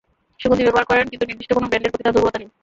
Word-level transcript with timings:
সুগন্ধি 0.41 0.63
ব্যবহার 0.67 0.89
করেন 0.91 1.05
কিন্তু 1.11 1.25
নির্দিষ্ট 1.29 1.51
কোনো 1.57 1.67
ব্র্যান্ডের 1.69 1.91
প্রতি 1.91 2.03
তাঁর 2.05 2.15
দুর্বলতা 2.15 2.39
নেই। 2.39 2.49